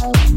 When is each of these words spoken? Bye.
Bye. 0.00 0.35